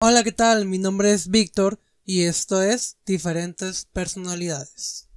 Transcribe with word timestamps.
Hola, 0.00 0.22
¿qué 0.22 0.30
tal? 0.30 0.64
Mi 0.64 0.78
nombre 0.78 1.12
es 1.12 1.26
Víctor 1.26 1.80
y 2.04 2.22
esto 2.22 2.62
es 2.62 2.98
Diferentes 3.04 3.86
Personalidades. 3.92 5.08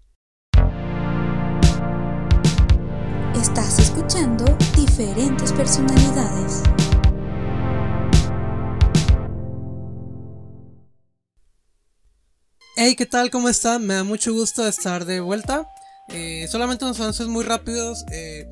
Estás 3.39 3.77
escuchando 3.77 4.43
Diferentes 4.75 5.53
Personalidades. 5.53 6.63
Hey, 12.75 12.95
¿qué 12.95 13.05
tal? 13.05 13.29
¿Cómo 13.29 13.49
están? 13.49 13.85
Me 13.85 13.93
da 13.93 14.03
mucho 14.03 14.33
gusto 14.33 14.67
estar 14.67 15.05
de 15.05 15.19
vuelta. 15.19 15.67
Eh, 16.07 16.47
solamente 16.49 16.85
unos 16.85 16.99
anuncios 16.99 17.27
muy 17.27 17.43
rápidos. 17.43 18.03
Eh, 18.11 18.47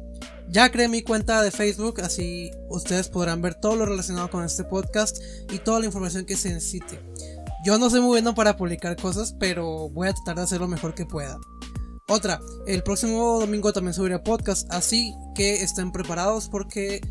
ya 0.49 0.71
creé 0.71 0.87
mi 0.87 1.03
cuenta 1.03 1.41
de 1.41 1.51
Facebook, 1.51 2.01
así 2.01 2.51
ustedes 2.69 3.07
podrán 3.07 3.41
ver 3.41 3.55
todo 3.55 3.75
lo 3.75 3.85
relacionado 3.85 4.29
con 4.29 4.43
este 4.43 4.63
podcast 4.63 5.17
y 5.51 5.59
toda 5.59 5.79
la 5.79 5.85
información 5.85 6.25
que 6.25 6.35
se 6.35 6.53
necesite. 6.53 6.99
Yo 7.63 7.77
no 7.77 7.89
soy 7.89 7.99
muy 7.99 8.09
bueno 8.09 8.33
para 8.33 8.57
publicar 8.57 8.95
cosas, 8.95 9.35
pero 9.39 9.89
voy 9.89 10.07
a 10.07 10.13
tratar 10.13 10.37
de 10.37 10.41
hacer 10.43 10.59
lo 10.59 10.67
mejor 10.67 10.95
que 10.95 11.05
pueda. 11.05 11.39
Otra, 12.07 12.39
el 12.65 12.81
próximo 12.81 13.39
domingo 13.39 13.71
también 13.73 13.93
subiré 13.93 14.17
podcast, 14.19 14.71
así 14.73 15.13
que 15.35 15.61
estén 15.61 15.91
preparados 15.91 16.49
porque 16.49 17.01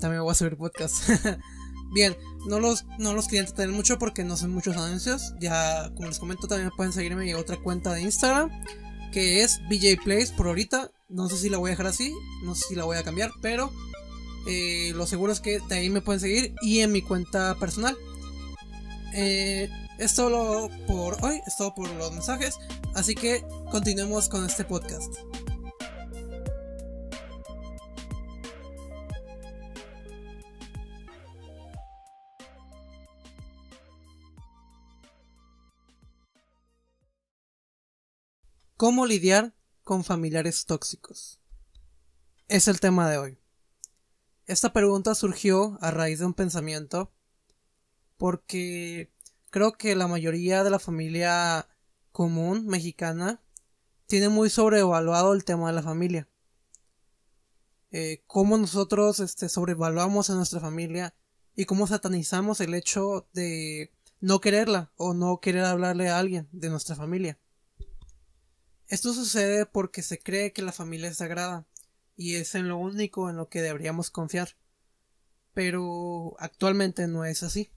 también 0.00 0.22
voy 0.22 0.30
a 0.30 0.34
subir 0.34 0.56
podcast. 0.56 1.10
Bien, 1.94 2.16
no 2.48 2.58
los, 2.58 2.86
no 2.98 3.12
los 3.12 3.26
quería 3.26 3.40
entretener 3.40 3.70
mucho 3.70 3.98
porque 3.98 4.24
no 4.24 4.36
son 4.36 4.52
muchos 4.52 4.76
anuncios. 4.76 5.34
Ya, 5.40 5.90
como 5.94 6.08
les 6.08 6.18
comento, 6.18 6.48
también 6.48 6.70
pueden 6.76 6.92
seguirme 6.92 7.30
en 7.30 7.36
otra 7.36 7.56
cuenta 7.58 7.92
de 7.92 8.00
Instagram 8.00 8.50
que 9.12 9.42
es 9.42 9.60
BJ 9.68 10.02
Plays 10.04 10.30
por 10.30 10.46
ahorita. 10.46 10.90
No 11.08 11.28
sé 11.28 11.36
si 11.36 11.48
la 11.48 11.58
voy 11.58 11.68
a 11.68 11.72
dejar 11.72 11.86
así, 11.86 12.12
no 12.42 12.54
sé 12.54 12.64
si 12.68 12.74
la 12.74 12.84
voy 12.84 12.96
a 12.96 13.04
cambiar, 13.04 13.30
pero 13.40 13.72
eh, 14.48 14.92
lo 14.94 15.06
seguro 15.06 15.32
es 15.32 15.40
que 15.40 15.60
de 15.68 15.76
ahí 15.76 15.88
me 15.88 16.00
pueden 16.00 16.20
seguir 16.20 16.54
y 16.62 16.80
en 16.80 16.90
mi 16.90 17.00
cuenta 17.00 17.54
personal. 17.60 17.96
Eh, 19.14 19.68
es 19.98 20.14
todo 20.16 20.68
por 20.86 21.24
hoy, 21.24 21.40
es 21.46 21.56
todo 21.56 21.74
por 21.74 21.88
los 21.90 22.10
mensajes, 22.12 22.56
así 22.94 23.14
que 23.14 23.44
continuemos 23.70 24.28
con 24.28 24.44
este 24.44 24.64
podcast. 24.64 25.14
¿Cómo 38.76 39.06
lidiar 39.06 39.55
con 39.86 40.02
familiares 40.02 40.66
tóxicos? 40.66 41.40
Es 42.48 42.66
el 42.66 42.80
tema 42.80 43.08
de 43.08 43.18
hoy. 43.18 43.38
Esta 44.46 44.72
pregunta 44.72 45.14
surgió 45.14 45.78
a 45.80 45.92
raíz 45.92 46.18
de 46.18 46.26
un 46.26 46.34
pensamiento 46.34 47.12
porque 48.16 49.12
creo 49.50 49.74
que 49.74 49.94
la 49.94 50.08
mayoría 50.08 50.64
de 50.64 50.70
la 50.70 50.80
familia 50.80 51.68
común 52.10 52.66
mexicana 52.66 53.40
tiene 54.06 54.28
muy 54.28 54.50
sobrevaluado 54.50 55.32
el 55.34 55.44
tema 55.44 55.68
de 55.68 55.74
la 55.74 55.84
familia. 55.84 56.28
Eh, 57.92 58.24
cómo 58.26 58.58
nosotros 58.58 59.20
este, 59.20 59.48
sobrevaluamos 59.48 60.30
a 60.30 60.34
nuestra 60.34 60.58
familia 60.58 61.14
y 61.54 61.64
cómo 61.64 61.86
satanizamos 61.86 62.60
el 62.60 62.74
hecho 62.74 63.28
de 63.34 63.92
no 64.20 64.40
quererla 64.40 64.90
o 64.96 65.14
no 65.14 65.38
querer 65.38 65.64
hablarle 65.64 66.08
a 66.08 66.18
alguien 66.18 66.48
de 66.50 66.70
nuestra 66.70 66.96
familia. 66.96 67.38
Esto 68.88 69.12
sucede 69.12 69.66
porque 69.66 70.02
se 70.02 70.18
cree 70.18 70.52
que 70.52 70.62
la 70.62 70.72
familia 70.72 71.08
es 71.08 71.16
sagrada 71.16 71.66
y 72.16 72.36
es 72.36 72.54
en 72.54 72.68
lo 72.68 72.78
único 72.78 73.28
en 73.28 73.36
lo 73.36 73.48
que 73.48 73.60
deberíamos 73.60 74.10
confiar. 74.10 74.56
Pero 75.54 76.36
actualmente 76.38 77.08
no 77.08 77.24
es 77.24 77.42
así. 77.42 77.72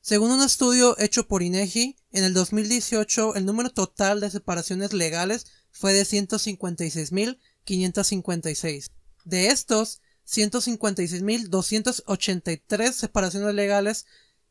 Según 0.00 0.30
un 0.30 0.40
estudio 0.42 0.98
hecho 0.98 1.28
por 1.28 1.42
INEGI, 1.42 1.98
en 2.12 2.24
el 2.24 2.32
2018 2.32 3.34
el 3.34 3.44
número 3.44 3.68
total 3.70 4.20
de 4.20 4.30
separaciones 4.30 4.94
legales 4.94 5.44
fue 5.70 5.92
de 5.92 6.04
156.556. 6.04 8.90
De 9.24 9.48
estos, 9.48 10.00
156.283 10.26 12.92
separaciones 12.92 13.54
legales 13.54 14.06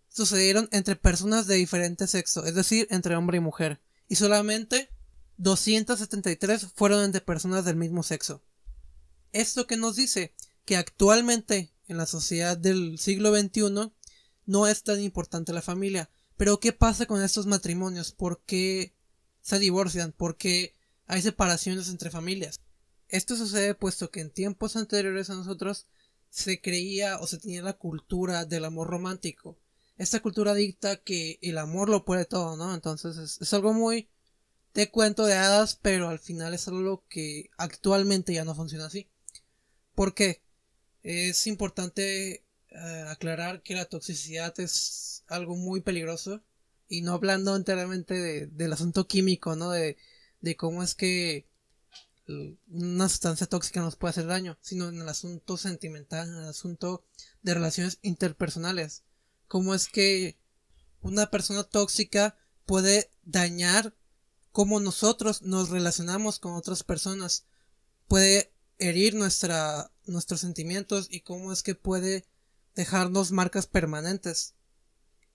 sucedieron 0.07 0.69
entre 0.71 0.95
personas 0.95 1.47
de 1.47 1.55
diferente 1.55 2.05
sexo, 2.05 2.45
es 2.45 2.53
decir, 2.53 2.85
entre 2.91 3.15
hombre 3.15 3.37
y 3.37 3.41
mujer, 3.41 3.81
y 4.07 4.13
solamente 4.15 4.91
273 5.39 6.67
fueron 6.75 7.01
entre 7.01 7.21
personas 7.21 7.63
del 7.63 7.77
mismo 7.77 8.03
sexo. 8.03 8.43
Esto 9.31 9.67
que 9.67 9.77
nos 9.77 9.95
dice 9.95 10.33
que 10.65 10.75
actualmente 10.75 11.71
en 11.87 11.95
la 11.95 12.05
sociedad 12.05 12.57
del 12.57 12.99
siglo 12.99 13.33
XXI 13.33 13.91
no 14.45 14.67
es 14.67 14.83
tan 14.83 15.01
importante 15.01 15.53
la 15.53 15.61
familia. 15.61 16.09
Pero 16.35 16.59
¿qué 16.59 16.73
pasa 16.73 17.05
con 17.05 17.23
estos 17.23 17.45
matrimonios? 17.45 18.11
¿Por 18.11 18.41
qué 18.43 18.93
se 19.41 19.59
divorcian? 19.59 20.11
¿Por 20.11 20.35
qué 20.35 20.75
hay 21.07 21.21
separaciones 21.21 21.87
entre 21.87 22.11
familias? 22.11 22.59
Esto 23.07 23.37
sucede 23.37 23.75
puesto 23.75 24.11
que 24.11 24.19
en 24.19 24.31
tiempos 24.31 24.75
anteriores 24.75 25.29
a 25.29 25.35
nosotros 25.35 25.87
se 26.29 26.59
creía 26.59 27.17
o 27.19 27.27
se 27.27 27.37
tenía 27.37 27.63
la 27.63 27.73
cultura 27.73 28.43
del 28.43 28.65
amor 28.65 28.89
romántico. 28.89 29.57
Esta 29.95 30.19
cultura 30.19 30.53
dicta 30.53 30.97
que 30.97 31.39
el 31.41 31.57
amor 31.57 31.87
lo 31.87 32.03
puede 32.03 32.25
todo, 32.25 32.57
¿no? 32.57 32.73
Entonces 32.73 33.17
es, 33.17 33.41
es 33.41 33.53
algo 33.53 33.73
muy 33.73 34.09
de 34.73 34.89
cuento 34.91 35.25
de 35.25 35.33
hadas, 35.33 35.77
pero 35.81 36.09
al 36.09 36.19
final 36.19 36.53
es 36.53 36.67
algo 36.67 37.05
que 37.09 37.49
actualmente 37.57 38.33
ya 38.33 38.45
no 38.45 38.55
funciona 38.55 38.85
así. 38.85 39.09
¿Por 39.95 40.13
qué? 40.13 40.41
Es 41.03 41.47
importante 41.47 42.45
eh, 42.69 43.05
aclarar 43.07 43.61
que 43.63 43.75
la 43.75 43.85
toxicidad 43.85 44.59
es 44.59 45.23
algo 45.27 45.55
muy 45.55 45.81
peligroso 45.81 46.43
y 46.87 47.01
no 47.01 47.13
hablando 47.13 47.55
enteramente 47.55 48.47
del 48.47 48.73
asunto 48.73 49.07
químico, 49.07 49.55
¿no? 49.55 49.71
De, 49.71 49.97
de 50.41 50.55
cómo 50.55 50.83
es 50.83 50.95
que 50.95 51.47
una 52.67 53.09
sustancia 53.09 53.47
tóxica 53.47 53.81
nos 53.81 53.95
puede 53.95 54.11
hacer 54.11 54.27
daño, 54.27 54.57
sino 54.61 54.89
en 54.89 55.01
el 55.01 55.09
asunto 55.09 55.57
sentimental, 55.57 56.27
en 56.29 56.35
el 56.35 56.47
asunto 56.47 57.05
de 57.41 57.53
relaciones 57.55 57.97
interpersonales. 58.01 59.03
Cómo 59.47 59.73
es 59.73 59.87
que 59.87 60.37
una 61.01 61.31
persona 61.31 61.63
tóxica 61.63 62.37
puede 62.65 63.09
dañar 63.23 63.95
cómo 64.51 64.79
nosotros 64.79 65.41
nos 65.41 65.69
relacionamos 65.69 66.39
con 66.39 66.53
otras 66.53 66.83
personas 66.83 67.45
puede 68.07 68.53
herir 68.77 69.15
nuestros 69.15 70.39
sentimientos 70.39 71.07
y 71.09 71.21
cómo 71.21 71.51
es 71.51 71.63
que 71.63 71.75
puede 71.75 72.25
dejarnos 72.75 73.31
marcas 73.31 73.67
permanentes 73.67 74.55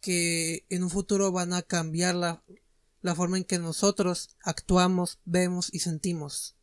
que 0.01 0.67
en 0.69 0.83
un 0.83 0.91
futuro 0.91 1.33
van 1.33 1.53
a 1.53 1.63
cambiar 1.63 2.15
la 2.15 3.15
forma 3.15 3.39
en 3.39 3.45
que 3.45 3.59
nosotros 3.59 4.31
actuamos, 4.43 5.19
vemos 5.25 5.69
y 5.73 5.81
sentimos. 5.81 6.57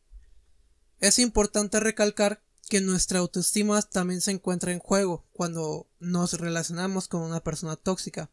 Es 1.00 1.18
importante 1.18 1.80
recalcar 1.80 2.42
que 2.68 2.80
nuestra 2.80 3.18
autoestima 3.18 3.82
también 3.82 4.20
se 4.20 4.30
encuentra 4.30 4.72
en 4.72 4.78
juego 4.78 5.26
cuando 5.32 5.88
nos 5.98 6.34
relacionamos 6.34 7.08
con 7.08 7.22
una 7.22 7.42
persona 7.42 7.76
tóxica, 7.76 8.30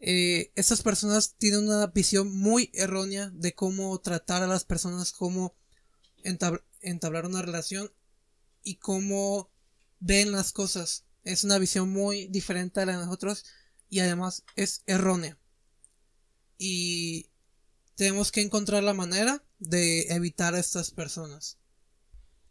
eh, 0.00 0.50
estas 0.56 0.82
personas 0.82 1.34
tienen 1.36 1.68
una 1.68 1.86
visión 1.88 2.34
muy 2.36 2.70
errónea 2.72 3.30
de 3.34 3.54
cómo 3.54 3.98
tratar 4.00 4.42
a 4.42 4.46
las 4.46 4.64
personas, 4.64 5.12
cómo 5.12 5.54
entablar 6.22 7.26
una 7.26 7.42
relación 7.42 7.92
y 8.62 8.76
cómo 8.76 9.50
ven 9.98 10.32
las 10.32 10.52
cosas. 10.52 11.04
Es 11.22 11.44
una 11.44 11.58
visión 11.58 11.90
muy 11.90 12.28
diferente 12.28 12.80
a 12.80 12.86
la 12.86 12.92
de 12.92 13.04
nosotros 13.04 13.44
y 13.90 14.00
además 14.00 14.44
es 14.56 14.82
errónea. 14.86 15.38
Y 16.56 17.28
tenemos 17.94 18.32
que 18.32 18.40
encontrar 18.40 18.82
la 18.82 18.94
manera 18.94 19.44
de 19.58 20.08
evitar 20.08 20.54
a 20.54 20.60
estas 20.60 20.90
personas. 20.90 21.58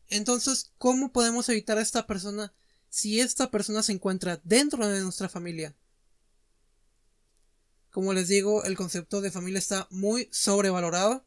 Entonces, 0.08 0.72
¿cómo 0.78 1.12
podemos 1.12 1.50
evitar 1.50 1.80
a 1.80 1.82
esta 1.82 2.06
persona 2.06 2.54
si 2.90 3.20
esta 3.20 3.50
persona 3.50 3.82
se 3.82 3.94
encuentra 3.94 4.40
dentro 4.44 4.88
de 4.88 5.02
nuestra 5.02 5.30
familia? 5.30 5.76
Como 7.92 8.14
les 8.14 8.28
digo, 8.28 8.64
el 8.64 8.78
concepto 8.78 9.22
de 9.22 9.32
familia 9.32 9.60
está 9.60 9.88
muy 9.90 10.30
sobrevalorado 10.32 11.26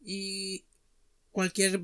y 0.00 0.66
cualquier 1.32 1.82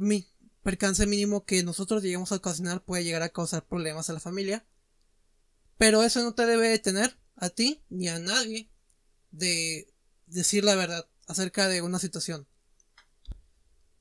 percance 0.62 1.06
mínimo 1.06 1.44
que 1.44 1.62
nosotros 1.62 2.02
lleguemos 2.02 2.32
a 2.32 2.36
ocasionar 2.36 2.84
puede 2.84 3.04
llegar 3.04 3.22
a 3.22 3.30
causar 3.30 3.66
problemas 3.66 4.10
a 4.10 4.12
la 4.12 4.20
familia. 4.20 4.66
Pero 5.78 6.02
eso 6.02 6.22
no 6.22 6.34
te 6.34 6.46
debe 6.46 6.68
detener 6.68 7.18
a 7.36 7.50
ti 7.50 7.82
ni 7.88 8.08
a 8.08 8.18
nadie 8.18 8.70
de 9.30 9.92
decir 10.26 10.64
la 10.64 10.74
verdad 10.74 11.08
acerca 11.26 11.68
de 11.68 11.82
una 11.82 11.98
situación. 11.98 12.46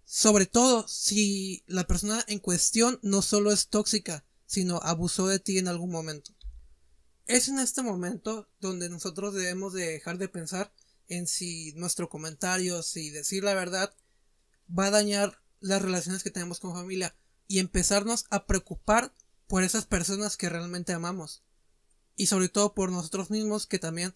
Sobre 0.03 0.45
todo 0.45 0.87
si 0.87 1.63
la 1.67 1.87
persona 1.87 2.23
en 2.27 2.39
cuestión 2.39 2.99
no 3.01 3.21
solo 3.21 3.51
es 3.51 3.69
tóxica, 3.69 4.25
sino 4.45 4.77
abusó 4.83 5.27
de 5.27 5.39
ti 5.39 5.57
en 5.57 5.69
algún 5.69 5.89
momento. 5.89 6.35
Es 7.31 7.47
en 7.47 7.59
este 7.59 7.81
momento 7.81 8.49
donde 8.59 8.89
nosotros 8.89 9.33
debemos 9.33 9.71
de 9.71 9.87
dejar 9.87 10.17
de 10.17 10.27
pensar 10.27 10.73
en 11.07 11.27
si 11.27 11.71
nuestro 11.75 12.09
comentario, 12.09 12.83
si 12.83 13.09
decir 13.09 13.45
la 13.45 13.53
verdad, 13.53 13.95
va 14.69 14.87
a 14.87 14.91
dañar 14.91 15.41
las 15.61 15.81
relaciones 15.81 16.23
que 16.23 16.29
tenemos 16.29 16.59
con 16.59 16.73
familia 16.73 17.15
y 17.47 17.59
empezarnos 17.59 18.25
a 18.31 18.47
preocupar 18.47 19.15
por 19.47 19.63
esas 19.63 19.85
personas 19.85 20.35
que 20.35 20.49
realmente 20.49 20.91
amamos 20.91 21.41
y 22.17 22.25
sobre 22.25 22.49
todo 22.49 22.73
por 22.73 22.91
nosotros 22.91 23.29
mismos 23.29 23.65
que 23.65 23.79
también 23.79 24.13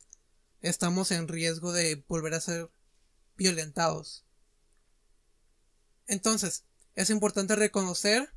estamos 0.60 1.12
en 1.12 1.30
riesgo 1.30 1.72
de 1.72 2.04
volver 2.10 2.34
a 2.34 2.42
ser 2.42 2.70
violentados. 3.38 4.26
Entonces, 6.06 6.66
es 6.96 7.10
importante 7.10 7.56
reconocer 7.56 8.30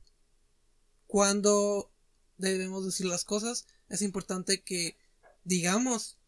cuando 1.09 1.93
debemos 2.37 2.87
decir 2.87 3.07
las 3.07 3.25
cosas. 3.25 3.67
Es 3.89 4.03
importante 4.03 4.63
que 4.63 4.97
digamos 5.45 6.19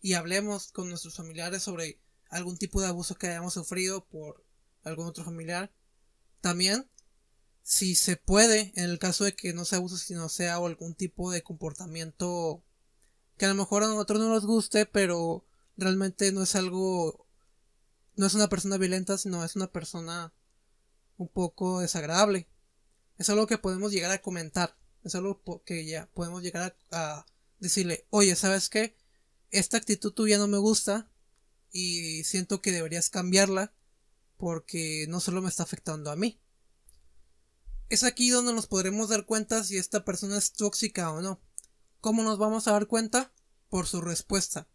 y 0.00 0.14
hablemos 0.14 0.72
con 0.72 0.88
nuestros 0.88 1.14
familiares 1.14 1.62
sobre 1.62 2.00
algún 2.28 2.56
tipo 2.56 2.80
de 2.80 2.88
abuso 2.88 3.14
que 3.14 3.28
hayamos 3.28 3.54
sufrido 3.54 4.04
por 4.06 4.44
algún 4.82 5.06
otro 5.06 5.24
familiar. 5.24 5.70
También, 6.40 6.88
si 7.62 7.94
se 7.94 8.16
puede, 8.16 8.72
en 8.74 8.90
el 8.90 8.98
caso 8.98 9.24
de 9.24 9.34
que 9.34 9.52
no 9.52 9.64
sea 9.64 9.78
abuso, 9.78 9.96
sino 9.96 10.28
sea 10.28 10.56
algún 10.56 10.94
tipo 10.94 11.30
de 11.30 11.42
comportamiento 11.42 12.62
que 13.36 13.44
a 13.44 13.48
lo 13.48 13.54
mejor 13.54 13.84
a 13.84 13.88
nosotros 13.88 14.20
no 14.20 14.28
nos 14.28 14.46
guste, 14.46 14.86
pero 14.86 15.44
realmente 15.76 16.32
no 16.32 16.42
es 16.42 16.56
algo, 16.56 17.26
no 18.16 18.26
es 18.26 18.34
una 18.34 18.48
persona 18.48 18.78
violenta, 18.78 19.18
sino 19.18 19.44
es 19.44 19.54
una 19.56 19.70
persona 19.70 20.32
un 21.16 21.28
poco 21.28 21.80
desagradable. 21.80 22.48
Es 23.18 23.30
algo 23.30 23.46
que 23.46 23.58
podemos 23.58 23.92
llegar 23.92 24.10
a 24.10 24.22
comentar, 24.22 24.76
es 25.04 25.14
algo 25.14 25.42
que 25.64 25.84
ya 25.84 26.08
podemos 26.14 26.42
llegar 26.42 26.76
a, 26.90 27.26
decirle, 27.58 28.06
oye, 28.10 28.34
¿sabes 28.34 28.68
qué? 28.68 28.96
Esta 29.50 29.76
actitud 29.76 30.12
tuya 30.12 30.38
no 30.38 30.48
me 30.48 30.58
gusta 30.58 31.08
y 31.70 32.24
siento 32.24 32.60
que 32.60 32.72
deberías 32.72 33.08
cambiarla 33.08 33.72
porque 34.36 35.06
no 35.08 35.20
solo 35.20 35.42
me 35.42 35.48
está 35.48 35.62
afectando 35.62 36.10
a 36.10 36.16
mí. 36.16 36.40
Es 37.88 38.02
aquí 38.02 38.30
donde 38.30 38.52
nos 38.52 38.66
podremos 38.66 39.10
dar 39.10 39.26
cuenta 39.26 39.62
si 39.62 39.76
esta 39.76 40.04
persona 40.04 40.38
es 40.38 40.52
tóxica 40.52 41.12
o 41.12 41.20
no. 41.20 41.40
¿Cómo 42.00 42.24
nos 42.24 42.38
vamos 42.38 42.66
a 42.66 42.72
dar 42.72 42.88
cuenta? 42.88 43.32
Por 43.68 43.86
su 43.86 44.00
respuesta. 44.00 44.66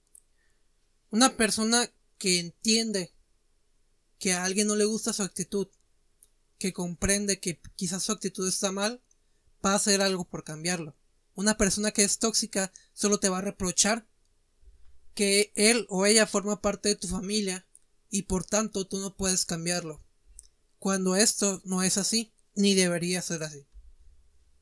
Una 1.10 1.36
persona 1.36 1.92
que 2.18 2.40
entiende 2.40 3.14
que 4.20 4.34
a 4.34 4.46
alguien 4.46 4.68
no 4.68 4.76
le 4.76 4.86
gusta 4.86 5.14
su 5.14 5.24
actitud, 5.24 5.68
que 6.58 6.74
comprende 6.74 7.40
que 7.40 7.60
quizás 7.76 8.04
su 8.04 8.12
actitud 8.12 8.48
está 8.48 8.72
mal, 8.72 9.02
va 9.68 9.74
a 9.74 9.76
hacer 9.76 10.02
algo 10.02 10.26
por 10.26 10.44
cambiarlo. 10.44 10.96
Una 11.36 11.58
persona 11.58 11.92
que 11.92 12.04
es 12.04 12.20
tóxica 12.20 12.72
solo 12.94 13.20
te 13.20 13.30
va 13.30 13.40
a 13.40 13.42
reprochar 13.42 14.08
que 15.14 15.52
él 15.56 15.86
o 15.90 16.06
ella 16.06 16.26
forma 16.26 16.62
parte 16.62 16.90
de 16.90 16.96
tu 16.96 17.08
familia 17.08 17.68
y 18.10 18.24
por 18.24 18.46
tanto 18.46 18.88
tú 18.88 18.98
no 19.00 19.16
puedes 19.16 19.46
cambiarlo. 19.46 20.04
Cuando 20.80 21.16
esto 21.16 21.62
no 21.66 21.84
es 21.84 21.98
así, 21.98 22.34
ni 22.56 22.76
debería 22.76 23.22
ser 23.22 23.44
así. 23.44 23.68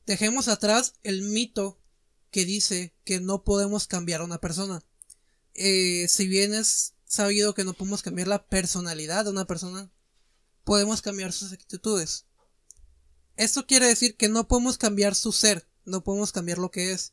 Dejemos 0.06 0.48
atrás 0.48 0.94
el 1.02 1.22
mito 1.22 1.80
que 2.30 2.44
dice 2.44 2.94
que 3.04 3.20
no 3.20 3.44
podemos 3.44 3.86
cambiar 3.86 4.20
a 4.20 4.24
una 4.24 4.38
persona. 4.38 4.82
Eh, 5.54 6.06
si 6.08 6.26
bien 6.26 6.54
es 6.54 6.94
sabido 7.04 7.54
que 7.54 7.64
no 7.64 7.72
podemos 7.72 8.02
cambiar 8.02 8.28
la 8.28 8.46
personalidad 8.46 9.24
de 9.24 9.30
una 9.30 9.46
persona, 9.46 9.90
podemos 10.64 11.00
cambiar 11.00 11.32
sus 11.32 11.52
actitudes. 11.52 12.25
Esto 13.36 13.66
quiere 13.66 13.86
decir 13.86 14.16
que 14.16 14.28
no 14.28 14.48
podemos 14.48 14.78
cambiar 14.78 15.14
su 15.14 15.30
ser, 15.30 15.68
no 15.84 16.02
podemos 16.02 16.32
cambiar 16.32 16.58
lo 16.58 16.70
que 16.70 16.92
es, 16.92 17.12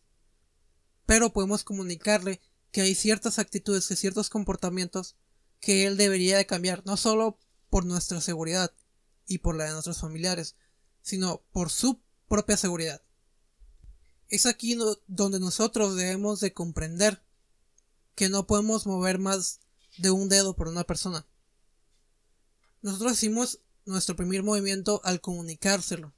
pero 1.06 1.34
podemos 1.34 1.64
comunicarle 1.64 2.42
que 2.72 2.82
hay 2.82 2.96
ciertas 2.96 3.40
actitudes, 3.40 3.88
que 3.88 3.96
ciertos 3.96 4.30
comportamientos 4.30 5.16
que 5.60 5.86
él 5.86 5.98
debería 5.98 6.38
de 6.38 6.46
cambiar, 6.46 6.82
no 6.86 6.98
solo 6.98 7.38
por 7.70 7.86
nuestra 7.86 8.22
seguridad 8.22 8.74
y 9.28 9.40
por 9.40 9.56
la 9.56 9.66
de 9.66 9.72
nuestros 9.72 10.00
familiares, 10.00 10.56
sino 11.02 11.44
por 11.52 11.70
su 11.70 12.02
propia 12.28 12.58
seguridad. 12.58 13.02
Es 14.30 14.46
aquí 14.46 14.78
donde 15.08 15.40
nosotros 15.40 15.96
debemos 15.96 16.40
de 16.40 16.54
comprender 16.54 17.22
que 18.16 18.30
no 18.30 18.48
podemos 18.48 18.86
mover 18.86 19.20
más 19.20 19.60
de 19.98 20.10
un 20.12 20.30
dedo 20.30 20.56
por 20.56 20.68
una 20.68 20.84
persona. 20.84 21.28
Nosotros 22.82 23.14
hicimos 23.14 23.60
nuestro 23.86 24.16
primer 24.16 24.44
movimiento 24.44 25.02
al 25.04 25.22
comunicárselo. 25.22 26.14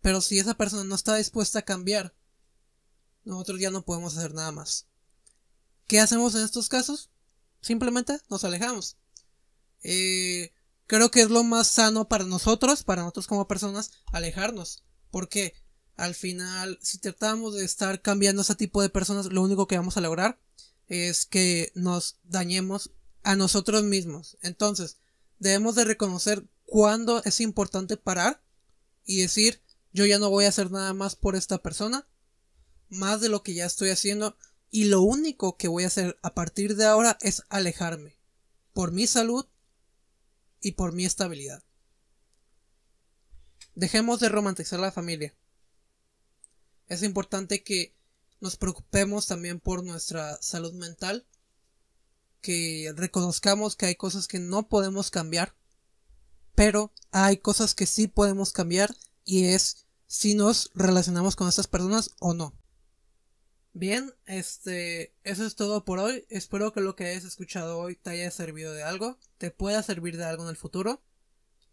Pero 0.00 0.20
si 0.20 0.38
esa 0.38 0.54
persona 0.54 0.84
no 0.84 0.94
está 0.94 1.16
dispuesta 1.16 1.60
a 1.60 1.64
cambiar, 1.64 2.14
nosotros 3.24 3.60
ya 3.60 3.70
no 3.70 3.84
podemos 3.84 4.16
hacer 4.16 4.34
nada 4.34 4.52
más. 4.52 4.86
¿Qué 5.86 6.00
hacemos 6.00 6.34
en 6.34 6.42
estos 6.42 6.68
casos? 6.68 7.10
Simplemente 7.60 8.18
nos 8.28 8.44
alejamos. 8.44 8.96
Eh, 9.82 10.52
creo 10.86 11.10
que 11.10 11.22
es 11.22 11.30
lo 11.30 11.44
más 11.44 11.66
sano 11.66 12.08
para 12.08 12.24
nosotros, 12.24 12.84
para 12.84 13.02
nosotros 13.02 13.26
como 13.26 13.48
personas, 13.48 13.90
alejarnos. 14.12 14.84
Porque 15.10 15.54
al 15.96 16.14
final, 16.14 16.78
si 16.80 16.98
tratamos 16.98 17.54
de 17.54 17.64
estar 17.64 18.00
cambiando 18.00 18.42
ese 18.42 18.54
tipo 18.54 18.80
de 18.80 18.88
personas, 18.88 19.26
lo 19.26 19.42
único 19.42 19.66
que 19.66 19.76
vamos 19.76 19.96
a 19.96 20.00
lograr 20.00 20.40
es 20.86 21.26
que 21.26 21.72
nos 21.74 22.18
dañemos 22.24 22.92
a 23.22 23.36
nosotros 23.36 23.84
mismos. 23.84 24.38
Entonces, 24.40 24.98
debemos 25.38 25.74
de 25.74 25.84
reconocer 25.84 26.48
cuándo 26.70 27.20
es 27.24 27.40
importante 27.40 27.96
parar 27.96 28.40
y 29.04 29.20
decir, 29.20 29.60
yo 29.92 30.06
ya 30.06 30.20
no 30.20 30.30
voy 30.30 30.44
a 30.44 30.50
hacer 30.50 30.70
nada 30.70 30.94
más 30.94 31.16
por 31.16 31.34
esta 31.34 31.58
persona, 31.58 32.06
más 32.88 33.20
de 33.20 33.28
lo 33.28 33.42
que 33.42 33.54
ya 33.54 33.66
estoy 33.66 33.90
haciendo, 33.90 34.36
y 34.70 34.84
lo 34.84 35.02
único 35.02 35.56
que 35.56 35.66
voy 35.66 35.82
a 35.82 35.88
hacer 35.88 36.16
a 36.22 36.32
partir 36.32 36.76
de 36.76 36.86
ahora 36.86 37.18
es 37.22 37.42
alejarme, 37.48 38.16
por 38.72 38.92
mi 38.92 39.08
salud 39.08 39.46
y 40.60 40.72
por 40.72 40.92
mi 40.92 41.04
estabilidad. 41.04 41.64
Dejemos 43.74 44.20
de 44.20 44.28
romantizar 44.28 44.78
la 44.78 44.92
familia. 44.92 45.34
Es 46.86 47.02
importante 47.02 47.64
que 47.64 47.96
nos 48.40 48.56
preocupemos 48.56 49.26
también 49.26 49.58
por 49.58 49.82
nuestra 49.82 50.40
salud 50.40 50.72
mental, 50.74 51.26
que 52.40 52.92
reconozcamos 52.94 53.74
que 53.74 53.86
hay 53.86 53.96
cosas 53.96 54.28
que 54.28 54.38
no 54.38 54.68
podemos 54.68 55.10
cambiar, 55.10 55.56
pero 56.60 56.92
hay 57.10 57.38
cosas 57.38 57.74
que 57.74 57.86
sí 57.86 58.06
podemos 58.06 58.52
cambiar 58.52 58.94
y 59.24 59.46
es 59.46 59.86
si 60.06 60.34
nos 60.34 60.70
relacionamos 60.74 61.34
con 61.34 61.48
estas 61.48 61.66
personas 61.66 62.10
o 62.18 62.34
no. 62.34 62.52
Bien, 63.72 64.12
este, 64.26 65.14
eso 65.24 65.46
es 65.46 65.54
todo 65.54 65.86
por 65.86 66.00
hoy. 66.00 66.26
Espero 66.28 66.70
que 66.74 66.82
lo 66.82 66.96
que 66.96 67.06
hayas 67.06 67.24
escuchado 67.24 67.78
hoy 67.78 67.96
te 67.96 68.10
haya 68.10 68.30
servido 68.30 68.74
de 68.74 68.82
algo, 68.82 69.18
te 69.38 69.50
pueda 69.50 69.82
servir 69.82 70.18
de 70.18 70.24
algo 70.24 70.42
en 70.42 70.50
el 70.50 70.56
futuro. 70.58 71.02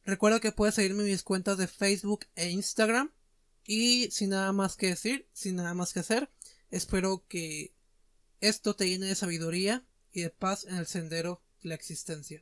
Recuerda 0.05 0.39
que 0.39 0.53
puedes 0.53 0.75
seguirme 0.75 1.03
en 1.03 1.09
mis 1.09 1.23
cuentas 1.23 1.57
de 1.57 1.67
Facebook 1.67 2.25
e 2.37 2.49
Instagram. 2.49 3.11
Y 3.65 4.09
sin 4.11 4.29
nada 4.29 4.53
más 4.53 4.77
que 4.77 4.87
decir, 4.87 5.27
sin 5.33 5.57
nada 5.57 5.73
más 5.73 5.91
que 5.91 5.99
hacer, 5.99 6.31
espero 6.69 7.25
que 7.27 7.73
esto 8.39 8.73
te 8.73 8.87
llene 8.87 9.07
de 9.07 9.15
sabiduría 9.15 9.85
y 10.13 10.21
de 10.21 10.29
paz 10.29 10.63
en 10.63 10.77
el 10.77 10.87
sendero 10.87 11.43
de 11.61 11.67
la 11.67 11.75
existencia. 11.75 12.41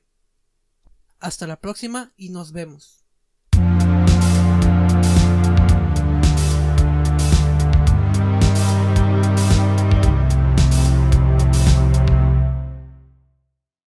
Hasta 1.19 1.47
la 1.47 1.59
próxima 1.59 2.13
y 2.17 2.29
nos 2.29 2.51
vemos. 2.51 3.04